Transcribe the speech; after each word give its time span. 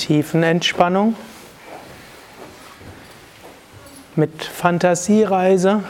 Tiefenentspannung 0.00 1.14
mit 4.16 4.42
Fantasiereise 4.42 5.84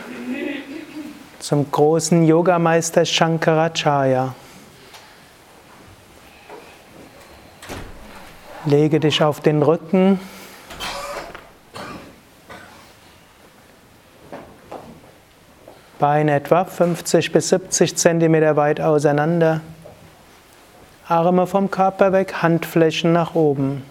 zum 1.39 1.71
großen 1.71 2.25
Yogameister 2.25 3.05
Shankaracharya. 3.05 4.35
Lege 8.65 8.99
dich 8.99 9.23
auf 9.23 9.39
den 9.39 9.63
Rücken. 9.63 10.19
Beine 16.01 16.35
etwa 16.35 16.65
50 16.65 17.31
bis 17.31 17.51
70 17.51 17.97
Zentimeter 17.97 18.57
weit 18.57 18.81
auseinander. 18.81 19.61
Arme 21.07 21.47
vom 21.47 21.71
Körper 21.71 22.13
weg, 22.13 22.43
Handflächen 22.43 23.13
nach 23.13 23.37
oben. 23.37 23.85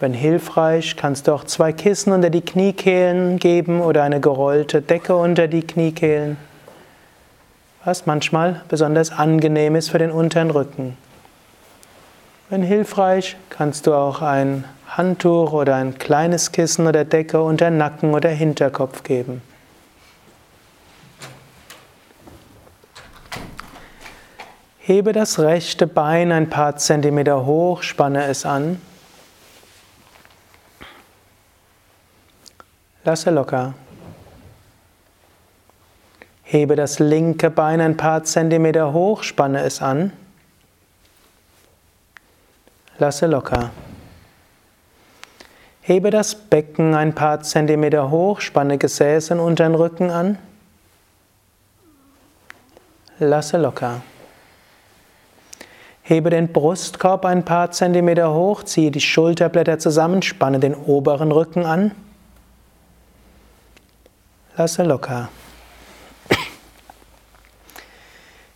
Wenn 0.00 0.12
hilfreich, 0.12 0.96
kannst 0.96 1.28
du 1.28 1.32
auch 1.32 1.44
zwei 1.44 1.72
Kissen 1.72 2.12
unter 2.12 2.28
die 2.28 2.40
Kniekehlen 2.40 3.38
geben 3.38 3.80
oder 3.80 4.02
eine 4.02 4.20
gerollte 4.20 4.82
Decke 4.82 5.14
unter 5.14 5.46
die 5.46 5.62
Kniekehlen, 5.62 6.36
was 7.84 8.04
manchmal 8.04 8.62
besonders 8.68 9.12
angenehm 9.12 9.76
ist 9.76 9.90
für 9.90 9.98
den 9.98 10.10
unteren 10.10 10.50
Rücken. 10.50 10.96
Wenn 12.50 12.62
hilfreich, 12.62 13.36
kannst 13.50 13.86
du 13.86 13.94
auch 13.94 14.20
ein 14.20 14.64
Handtuch 14.88 15.52
oder 15.52 15.76
ein 15.76 15.96
kleines 15.96 16.50
Kissen 16.50 16.86
oder 16.88 17.04
Decke 17.04 17.40
unter 17.40 17.70
Nacken 17.70 18.14
oder 18.14 18.30
Hinterkopf 18.30 19.04
geben. 19.04 19.42
Hebe 24.78 25.12
das 25.12 25.38
rechte 25.38 25.86
Bein 25.86 26.32
ein 26.32 26.50
paar 26.50 26.76
Zentimeter 26.76 27.46
hoch, 27.46 27.82
spanne 27.82 28.24
es 28.24 28.44
an. 28.44 28.80
Lasse 33.04 33.30
locker. 33.30 33.74
Hebe 36.42 36.74
das 36.74 36.98
linke 36.98 37.50
Bein 37.50 37.82
ein 37.82 37.98
paar 37.98 38.24
Zentimeter 38.24 38.94
hoch, 38.94 39.22
spanne 39.22 39.62
es 39.62 39.82
an. 39.82 40.12
Lasse 42.98 43.26
locker. 43.26 43.70
Hebe 45.82 46.10
das 46.10 46.34
Becken 46.34 46.94
ein 46.94 47.14
paar 47.14 47.42
Zentimeter 47.42 48.10
hoch, 48.10 48.40
spanne 48.40 48.78
Gesäß 48.78 49.32
und 49.32 49.40
unteren 49.40 49.74
Rücken 49.74 50.10
an. 50.10 50.38
Lasse 53.18 53.58
locker. 53.58 54.00
Hebe 56.02 56.30
den 56.30 56.52
Brustkorb 56.52 57.26
ein 57.26 57.44
paar 57.44 57.70
Zentimeter 57.70 58.32
hoch, 58.32 58.62
ziehe 58.62 58.90
die 58.90 59.00
Schulterblätter 59.02 59.78
zusammen, 59.78 60.22
spanne 60.22 60.58
den 60.58 60.74
oberen 60.74 61.32
Rücken 61.32 61.66
an. 61.66 61.92
Lasse 64.56 64.84
locker. 64.84 65.28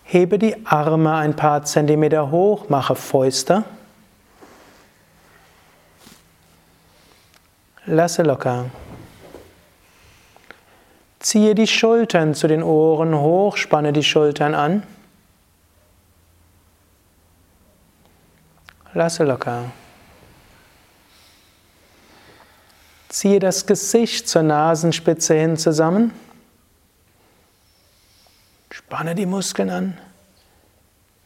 Hebe 0.05 0.39
die 0.39 0.65
Arme 0.65 1.17
ein 1.17 1.35
paar 1.35 1.65
Zentimeter 1.65 2.31
hoch, 2.31 2.69
mache 2.69 2.95
Fäuste. 2.95 3.65
Lasse 7.85 8.23
locker. 8.23 8.67
Ziehe 11.19 11.57
die 11.57 11.67
Schultern 11.67 12.35
zu 12.35 12.47
den 12.47 12.63
Ohren 12.63 13.15
hoch, 13.19 13.57
spanne 13.57 13.93
die 13.93 14.05
Schultern 14.05 14.55
an. 14.55 14.85
Lasse 18.95 19.25
locker. 19.25 19.65
Ziehe 23.19 23.41
das 23.41 23.67
Gesicht 23.67 24.29
zur 24.29 24.45
Nasenspitze 24.45 25.35
hin 25.35 25.57
zusammen. 25.57 26.15
Spanne 28.71 29.17
die 29.17 29.27
Muskeln 29.27 29.71
an. 29.71 29.99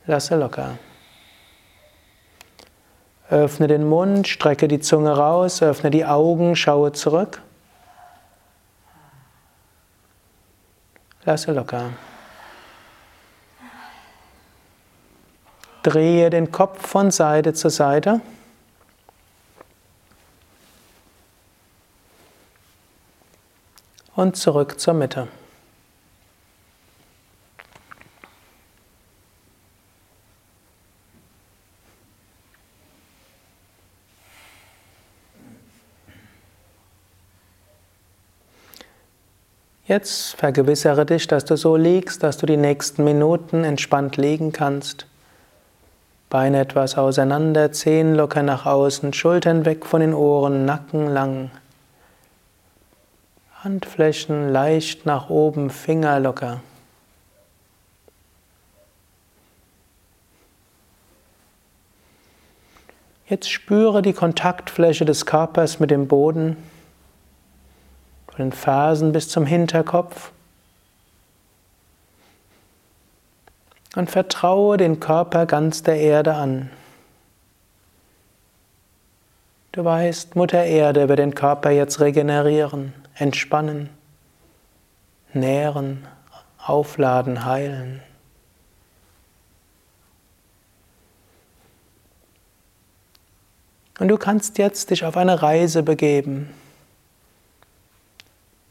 Lasse 0.06 0.36
locker. 0.36 0.78
Öffne 3.28 3.66
den 3.66 3.86
Mund, 3.86 4.26
strecke 4.26 4.68
die 4.68 4.80
Zunge 4.80 5.14
raus, 5.14 5.60
öffne 5.60 5.90
die 5.90 6.06
Augen, 6.06 6.56
schaue 6.56 6.92
zurück. 6.92 7.42
Lasse 11.26 11.52
locker. 11.52 11.90
Drehe 15.82 16.30
den 16.30 16.50
Kopf 16.50 16.88
von 16.88 17.10
Seite 17.10 17.52
zu 17.52 17.68
Seite. 17.68 18.22
Und 24.14 24.36
zurück 24.36 24.78
zur 24.78 24.94
Mitte. 24.94 25.28
Jetzt 39.92 40.36
vergewissere 40.36 41.04
dich, 41.04 41.26
dass 41.26 41.44
du 41.44 41.56
so 41.56 41.76
liegst, 41.76 42.22
dass 42.22 42.38
du 42.38 42.46
die 42.46 42.56
nächsten 42.56 43.04
Minuten 43.04 43.62
entspannt 43.62 44.16
liegen 44.16 44.52
kannst. 44.52 45.06
Beine 46.30 46.60
etwas 46.60 46.96
auseinander, 46.96 47.72
Zehen 47.72 48.14
locker 48.14 48.42
nach 48.42 48.64
außen, 48.64 49.12
Schultern 49.12 49.66
weg 49.66 49.84
von 49.84 50.00
den 50.00 50.14
Ohren, 50.14 50.64
Nacken 50.64 51.08
lang. 51.08 51.50
Handflächen 53.62 54.50
leicht 54.50 55.06
nach 55.06 55.30
oben, 55.30 55.70
Finger 55.70 56.18
locker. 56.18 56.60
Jetzt 63.28 63.48
spüre 63.48 64.02
die 64.02 64.14
Kontaktfläche 64.14 65.04
des 65.04 65.26
Körpers 65.26 65.78
mit 65.78 65.92
dem 65.92 66.08
Boden, 66.08 66.56
von 68.26 68.36
den 68.38 68.52
Fersen 68.52 69.12
bis 69.12 69.28
zum 69.28 69.46
Hinterkopf. 69.46 70.32
Und 73.94 74.10
vertraue 74.10 74.76
den 74.76 74.98
Körper 74.98 75.46
ganz 75.46 75.84
der 75.84 76.00
Erde 76.00 76.34
an. 76.34 76.68
Du 79.70 79.84
weißt, 79.84 80.34
Mutter 80.34 80.64
Erde 80.64 81.08
wird 81.08 81.20
den 81.20 81.34
Körper 81.34 81.70
jetzt 81.70 82.00
regenerieren 82.00 82.92
entspannen, 83.22 83.88
nähren, 85.32 86.06
aufladen, 86.58 87.44
heilen. 87.44 88.02
Und 94.00 94.08
du 94.08 94.16
kannst 94.16 94.58
jetzt 94.58 94.90
dich 94.90 95.04
auf 95.04 95.16
eine 95.16 95.40
Reise 95.40 95.84
begeben. 95.84 96.52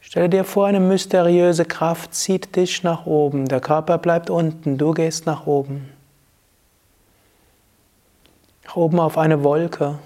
Stelle 0.01 0.27
dir 0.27 0.43
vor, 0.43 0.67
eine 0.67 0.81
mysteriöse 0.81 1.63
Kraft 1.63 2.13
zieht 2.13 2.53
dich 2.57 2.83
nach 2.83 3.05
oben. 3.05 3.47
Der 3.47 3.61
Körper 3.61 3.97
bleibt 3.97 4.29
unten, 4.29 4.77
du 4.77 4.91
gehst 4.91 5.25
nach 5.25 5.47
oben. 5.47 5.89
Nach 8.65 8.75
oben 8.75 8.99
auf 8.99 9.17
eine 9.17 9.45
Wolke. 9.45 9.99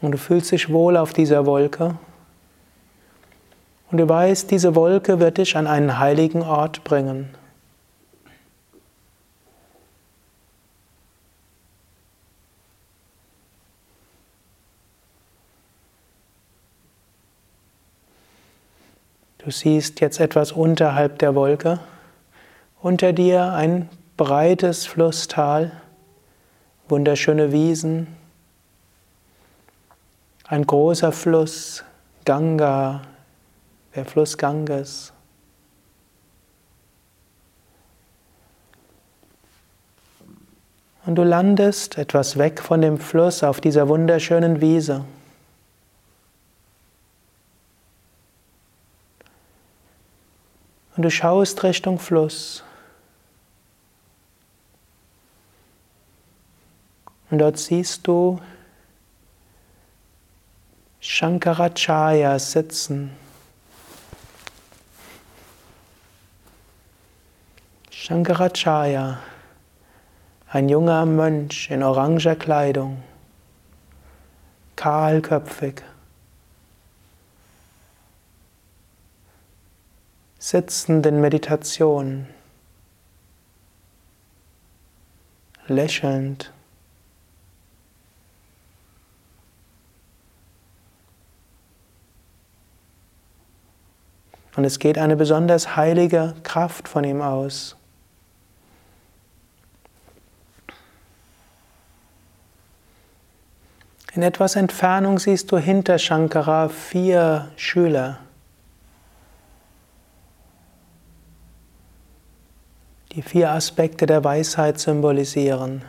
Und 0.00 0.12
du 0.12 0.18
fühlst 0.18 0.52
dich 0.52 0.72
wohl 0.72 0.96
auf 0.96 1.12
dieser 1.12 1.46
Wolke. 1.46 1.96
Und 3.90 3.98
du 3.98 4.08
weißt, 4.08 4.50
diese 4.50 4.74
Wolke 4.74 5.18
wird 5.18 5.38
dich 5.38 5.56
an 5.56 5.66
einen 5.66 5.98
heiligen 5.98 6.42
Ort 6.42 6.84
bringen. 6.84 7.34
Du 19.38 19.52
siehst 19.52 20.00
jetzt 20.00 20.20
etwas 20.20 20.52
unterhalb 20.52 21.18
der 21.20 21.34
Wolke, 21.34 21.80
unter 22.82 23.14
dir 23.14 23.54
ein 23.54 23.88
breites 24.18 24.84
Flusstal, 24.84 25.72
wunderschöne 26.88 27.50
Wiesen, 27.50 28.08
ein 30.48 30.66
großer 30.66 31.12
Fluss, 31.12 31.84
Ganga, 32.24 33.02
der 33.94 34.06
Fluss 34.06 34.38
Ganges. 34.38 35.12
Und 41.04 41.16
du 41.16 41.22
landest 41.22 41.96
etwas 41.98 42.38
weg 42.38 42.60
von 42.60 42.80
dem 42.80 42.98
Fluss 42.98 43.42
auf 43.42 43.60
dieser 43.60 43.88
wunderschönen 43.88 44.60
Wiese. 44.60 45.04
Und 50.96 51.02
du 51.02 51.10
schaust 51.10 51.62
Richtung 51.62 51.98
Fluss. 51.98 52.64
Und 57.30 57.38
dort 57.38 57.58
siehst 57.58 58.06
du 58.06 58.40
Shankaracharya 61.00 62.38
sitzen. 62.40 63.16
Shankaracharya, 67.90 69.18
ein 70.50 70.68
junger 70.68 71.06
Mönch 71.06 71.70
in 71.70 71.84
oranger 71.84 72.34
Kleidung, 72.34 73.02
kahlköpfig, 74.74 75.82
sitzend 80.38 81.06
in 81.06 81.20
Meditation, 81.20 82.26
lächelnd. 85.68 86.50
Und 94.58 94.64
es 94.64 94.80
geht 94.80 94.98
eine 94.98 95.14
besonders 95.14 95.76
heilige 95.76 96.34
Kraft 96.42 96.88
von 96.88 97.04
ihm 97.04 97.22
aus. 97.22 97.76
In 104.14 104.22
etwas 104.24 104.56
Entfernung 104.56 105.20
siehst 105.20 105.52
du 105.52 105.58
hinter 105.58 105.96
Shankara 106.00 106.70
vier 106.70 107.52
Schüler, 107.54 108.18
die 113.12 113.22
vier 113.22 113.52
Aspekte 113.52 114.06
der 114.06 114.24
Weisheit 114.24 114.80
symbolisieren. 114.80 115.82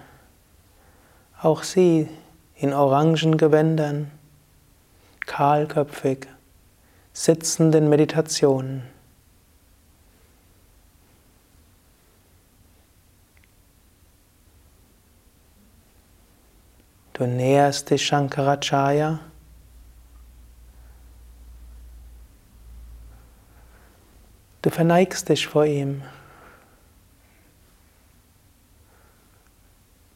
Auch 1.42 1.64
sie 1.64 2.08
in 2.54 2.74
orangen 2.74 3.38
Gewändern, 3.38 4.12
kahlköpfig 5.26 6.28
sitzenden 7.14 7.90
Meditationen. 7.90 8.84
Du 17.14 17.28
näherst 17.28 17.90
dich 17.90 18.06
Shankaracharya. 18.06 19.20
Du 24.62 24.70
verneigst 24.70 25.28
dich 25.28 25.46
vor 25.46 25.66
ihm. 25.66 26.02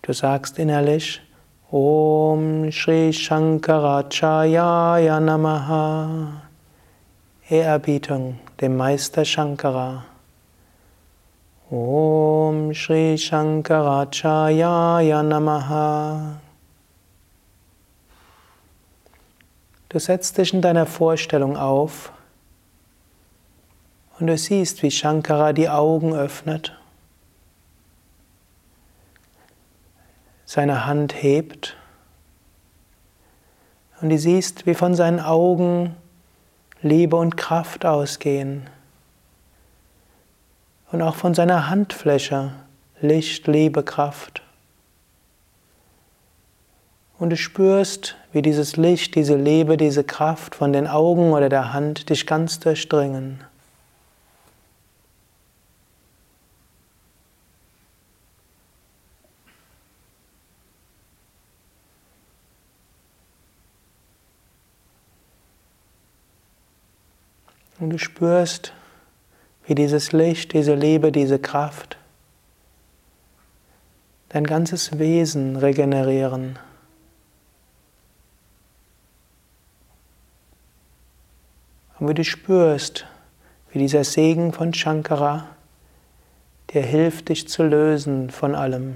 Du 0.02 0.14
sagst 0.14 0.60
innerlich, 0.60 1.22
Om 1.72 2.72
Shri 2.72 3.12
Shankaracharya 3.12 5.20
Namaha. 5.20 6.43
Ehrerbietung 7.50 8.40
dem 8.62 8.78
Meister 8.78 9.26
Shankara. 9.26 10.06
Om 11.70 12.74
Shri 12.74 13.18
Shankaracharya 13.18 15.24
Namaha. 15.24 16.40
Du 19.90 20.00
setzt 20.00 20.38
dich 20.38 20.54
in 20.54 20.62
deiner 20.62 20.86
Vorstellung 20.86 21.58
auf 21.58 22.14
und 24.20 24.28
du 24.28 24.38
siehst, 24.38 24.82
wie 24.82 24.92
Shankara 24.92 25.52
die 25.52 25.68
Augen 25.68 26.14
öffnet, 26.14 26.80
seine 30.46 30.86
Hand 30.86 31.22
hebt 31.22 31.76
und 34.00 34.12
du 34.12 34.18
siehst, 34.18 34.66
wie 34.66 34.76
von 34.76 34.96
seinen 34.96 35.20
Augen 35.20 35.98
Liebe 36.84 37.16
und 37.16 37.38
Kraft 37.38 37.86
ausgehen. 37.86 38.70
Und 40.92 41.02
auch 41.02 41.16
von 41.16 41.34
seiner 41.34 41.70
Handfläche 41.70 42.52
Licht, 43.00 43.48
Liebe, 43.48 43.84
Kraft. 43.84 44.42
Und 47.18 47.30
du 47.30 47.38
spürst, 47.38 48.18
wie 48.34 48.42
dieses 48.42 48.76
Licht, 48.76 49.16
diese 49.16 49.36
Liebe, 49.36 49.78
diese 49.78 50.04
Kraft 50.04 50.56
von 50.56 50.74
den 50.74 50.88
Augen 50.88 51.32
oder 51.32 51.48
der 51.48 51.72
Hand 51.72 52.10
dich 52.10 52.28
ganz 52.28 52.60
durchdringen. 52.60 53.44
Und 67.84 67.90
du 67.90 68.00
spürst, 68.00 68.72
wie 69.66 69.76
dieses 69.76 70.14
Licht, 70.14 70.54
diese 70.54 70.74
Liebe, 70.74 71.12
diese 71.12 71.38
Kraft 71.38 71.98
dein 74.30 74.46
ganzes 74.46 75.00
Wesen 75.00 75.58
regenerieren. 75.58 76.58
Und 82.00 82.08
wie 82.08 82.14
du 82.14 82.24
spürst, 82.24 83.06
wie 83.74 83.80
dieser 83.80 84.06
Segen 84.06 84.54
von 84.54 84.74
Shankara 84.74 85.50
dir 86.72 86.84
hilft, 86.84 87.28
dich 87.28 87.50
zu 87.50 87.64
lösen 87.64 88.30
von 88.30 88.56
allem. 88.56 88.96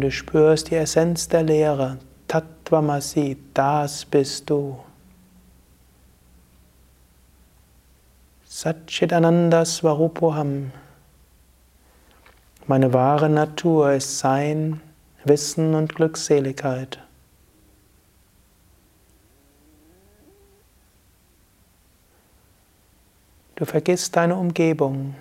Und 0.00 0.04
du 0.04 0.12
spürst 0.12 0.70
die 0.70 0.76
Essenz 0.76 1.28
der 1.28 1.42
Lehre. 1.42 1.98
Tattvamasi, 2.26 3.36
das 3.52 4.06
bist 4.06 4.48
du. 4.48 4.78
Satchitananda 8.46 9.66
Svarupoham. 9.66 10.72
Meine 12.66 12.94
wahre 12.94 13.28
Natur 13.28 13.92
ist 13.92 14.18
Sein, 14.18 14.80
Wissen 15.24 15.74
und 15.74 15.94
Glückseligkeit. 15.94 16.98
Du 23.56 23.66
vergisst 23.66 24.16
deine 24.16 24.36
Umgebung. 24.36 25.14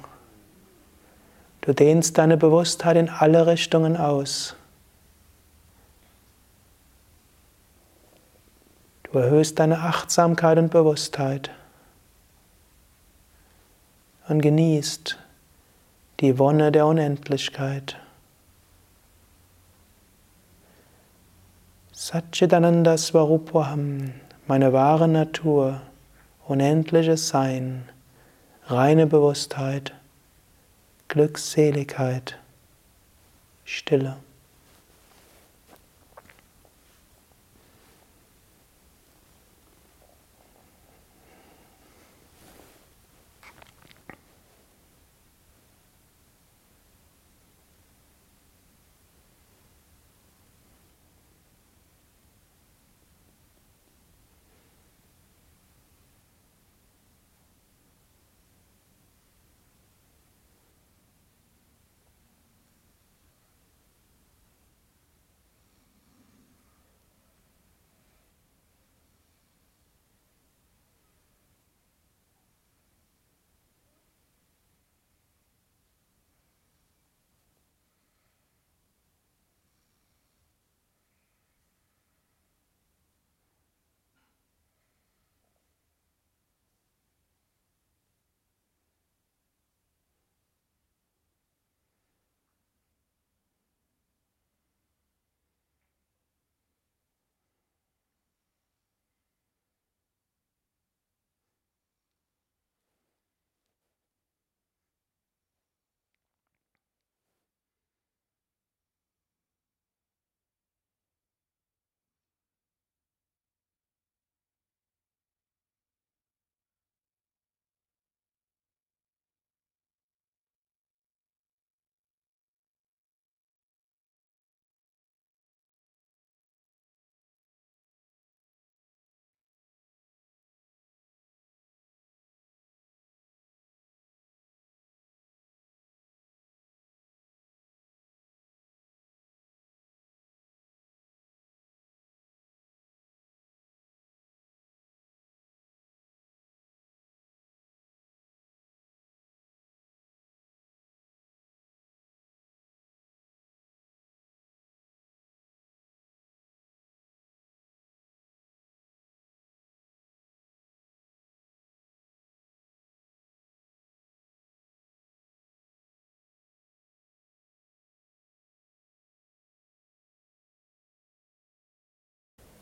Du 1.60 1.74
dehnst 1.74 2.18
deine 2.18 2.38
Bewusstheit 2.38 2.96
in 2.96 3.10
alle 3.10 3.46
Richtungen 3.46 3.98
aus. 3.98 4.56
Du 9.12 9.18
erhöhst 9.18 9.58
deine 9.58 9.80
Achtsamkeit 9.80 10.60
und 10.60 10.70
Bewusstheit 10.70 11.50
und 14.28 14.42
genießt 14.42 15.18
die 16.20 16.38
Wonne 16.38 16.72
der 16.72 16.86
Unendlichkeit. 16.86 17.98
Satchitananda 21.92 22.98
Svarupaham, 22.98 24.14
meine 24.46 24.74
wahre 24.74 25.08
Natur, 25.08 25.82
unendliches 26.46 27.30
Sein, 27.30 27.90
reine 28.68 29.08
Bewusstheit, 29.08 29.94
Glückseligkeit, 31.08 32.38
Stille. 33.66 34.18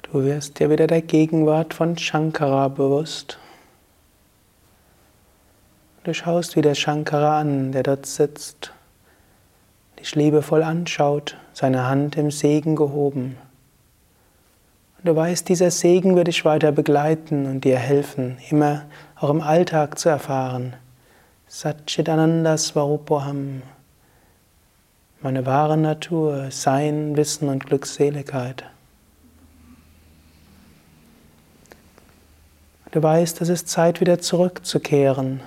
Du 0.09 0.23
wirst 0.23 0.59
dir 0.59 0.69
wieder 0.69 0.87
der 0.87 1.01
Gegenwart 1.01 1.73
von 1.73 1.97
Shankara 1.97 2.69
bewusst. 2.69 3.39
Du 6.05 6.13
schaust 6.13 6.55
wieder 6.55 6.75
Shankara 6.75 7.41
an, 7.41 7.73
der 7.73 7.83
dort 7.83 8.05
sitzt, 8.05 8.71
dich 9.99 10.15
liebevoll 10.15 10.63
anschaut, 10.63 11.35
seine 11.51 11.89
Hand 11.89 12.15
im 12.15 12.31
Segen 12.31 12.77
gehoben. 12.77 13.35
Und 14.97 15.07
du 15.09 15.13
weißt, 15.13 15.49
dieser 15.49 15.71
Segen 15.71 16.15
wird 16.15 16.27
dich 16.27 16.45
weiter 16.45 16.71
begleiten 16.71 17.45
und 17.45 17.65
dir 17.65 17.77
helfen, 17.77 18.37
immer 18.49 18.85
auch 19.17 19.29
im 19.29 19.41
Alltag 19.41 19.99
zu 19.99 20.07
erfahren. 20.07 20.73
Satchitananda 21.47 22.57
Svarupoham. 22.57 23.61
Meine 25.21 25.45
wahre 25.45 25.75
Natur, 25.75 26.47
Sein, 26.49 27.17
Wissen 27.17 27.49
und 27.49 27.65
Glückseligkeit. 27.65 28.63
Du 32.91 33.03
weißt, 33.03 33.41
es 33.41 33.49
ist 33.49 33.67
Zeit, 33.67 33.99
wieder 33.99 34.19
zurückzukehren. 34.19 35.41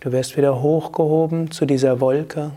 Du 0.00 0.12
wirst 0.12 0.36
wieder 0.36 0.60
hochgehoben 0.60 1.50
zu 1.50 1.64
dieser 1.64 2.00
Wolke. 2.00 2.50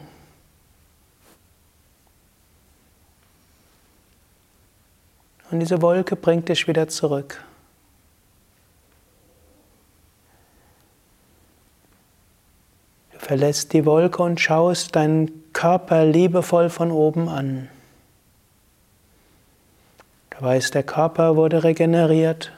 Und 5.50 5.60
diese 5.62 5.82
Wolke 5.82 6.16
bringt 6.16 6.50
dich 6.50 6.68
wieder 6.68 6.88
zurück. 6.88 7.42
Du 13.13 13.20
verlässt 13.20 13.72
die 13.72 13.86
Wolke 13.86 14.24
und 14.24 14.42
schaust 14.42 14.96
deinen 14.96 15.54
Körper 15.54 16.06
liebevoll 16.06 16.70
von 16.70 16.92
oben 16.92 17.30
an. 17.30 17.70
Du 20.38 20.46
weißt, 20.46 20.75
der 20.75 20.84
Körper 20.84 21.36
wurde 21.36 21.63
regeneriert 21.63 22.51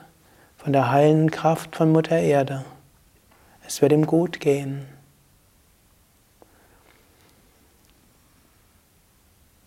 von 0.58 0.74
der 0.74 0.92
heilenden 0.92 1.32
Kraft 1.32 1.78
von 1.78 1.94
Mutter 1.94 2.20
Erde. 2.20 2.66
Es 3.66 3.82
wird 3.82 3.94
ihm 3.94 4.06
gut 4.06 4.42
gehen. 4.42 4.86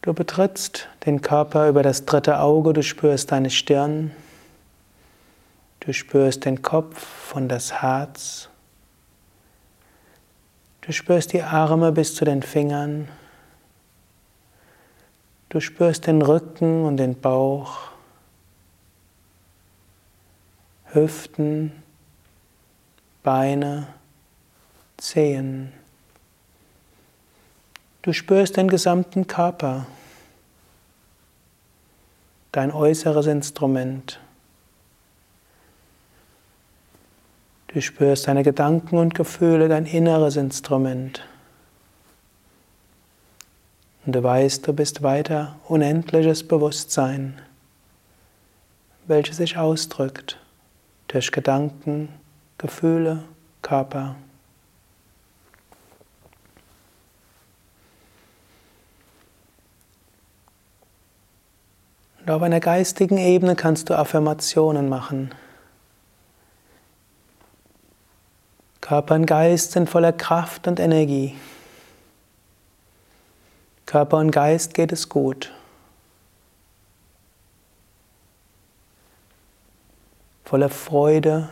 Du 0.02 0.12
betrittst 0.12 0.88
den 1.06 1.22
Körper 1.22 1.68
über 1.68 1.82
das 1.82 2.04
dritte 2.04 2.40
Auge, 2.40 2.74
du 2.74 2.82
spürst 2.82 3.32
deine 3.32 3.48
Stirn, 3.48 4.10
du 5.80 5.94
spürst 5.94 6.44
den 6.44 6.60
Kopf 6.60 7.34
und 7.34 7.48
das 7.48 7.80
Herz, 7.80 8.50
du 10.82 10.92
spürst 10.92 11.32
die 11.32 11.42
Arme 11.42 11.92
bis 11.92 12.14
zu 12.14 12.24
den 12.24 12.42
Fingern, 12.42 13.08
du 15.48 15.60
spürst 15.60 16.08
den 16.08 16.20
Rücken 16.20 16.84
und 16.84 16.98
den 16.98 17.18
Bauch. 17.18 17.91
Hüften, 20.92 21.72
Beine, 23.22 23.86
Zehen. 24.98 25.72
Du 28.02 28.12
spürst 28.12 28.56
den 28.56 28.68
gesamten 28.68 29.26
Körper, 29.26 29.86
dein 32.50 32.70
äußeres 32.70 33.26
Instrument. 33.26 34.20
Du 37.68 37.80
spürst 37.80 38.28
deine 38.28 38.42
Gedanken 38.42 38.98
und 38.98 39.14
Gefühle, 39.14 39.68
dein 39.68 39.86
inneres 39.86 40.36
Instrument. 40.36 41.26
Und 44.04 44.14
du 44.14 44.22
weißt, 44.22 44.66
du 44.66 44.74
bist 44.74 45.02
weiter 45.02 45.56
unendliches 45.68 46.46
Bewusstsein, 46.46 47.40
welches 49.06 49.38
sich 49.38 49.56
ausdrückt 49.56 50.41
durch 51.12 51.30
Gedanken, 51.30 52.08
Gefühle, 52.56 53.22
Körper. 53.60 54.16
Und 62.20 62.30
auf 62.30 62.40
einer 62.42 62.60
geistigen 62.60 63.18
Ebene 63.18 63.56
kannst 63.56 63.90
du 63.90 63.98
Affirmationen 63.98 64.88
machen. 64.88 65.34
Körper 68.80 69.14
und 69.14 69.26
Geist 69.26 69.72
sind 69.72 69.90
voller 69.90 70.12
Kraft 70.12 70.66
und 70.66 70.80
Energie. 70.80 71.36
Körper 73.86 74.16
und 74.18 74.30
Geist 74.30 74.72
geht 74.72 74.92
es 74.92 75.08
gut. 75.08 75.52
Voller 80.52 80.68
Freude 80.68 81.48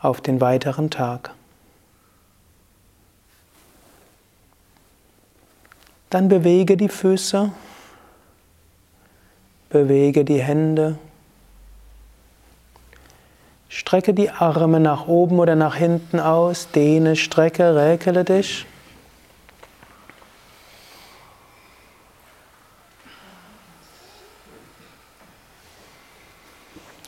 auf 0.00 0.20
den 0.20 0.40
weiteren 0.40 0.90
Tag. 0.90 1.30
Dann 6.10 6.28
bewege 6.28 6.76
die 6.76 6.88
Füße, 6.88 7.52
bewege 9.70 10.24
die 10.24 10.42
Hände, 10.42 10.98
strecke 13.68 14.12
die 14.12 14.30
Arme 14.30 14.80
nach 14.80 15.06
oben 15.06 15.38
oder 15.38 15.54
nach 15.54 15.76
hinten 15.76 16.18
aus, 16.18 16.66
dehne, 16.72 17.14
strecke, 17.14 17.76
räkele 17.76 18.24
dich. 18.24 18.66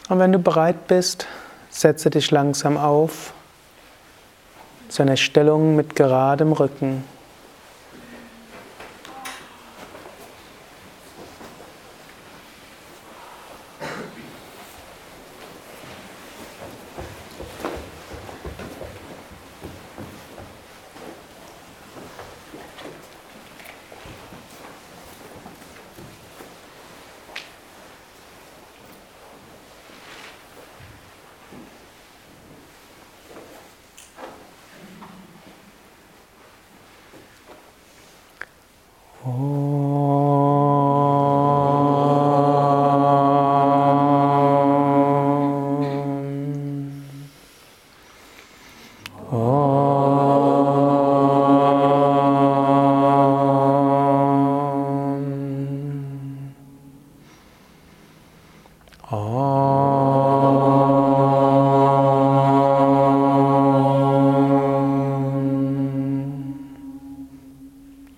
Und 0.08 0.18
wenn 0.18 0.32
du 0.32 0.38
bereit 0.38 0.86
bist, 0.86 1.26
setze 1.70 2.10
dich 2.10 2.30
langsam 2.30 2.76
auf 2.76 3.32
zu 4.88 5.02
einer 5.02 5.16
Stellung 5.16 5.76
mit 5.76 5.96
geradem 5.96 6.52
Rücken. 6.52 7.04